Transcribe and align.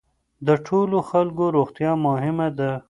د 0.47 0.49
ټولو 0.67 0.97
خلکو 1.09 1.43
روغتیا 1.57 1.91
مهمه 2.05 2.47
ده. 2.57 2.71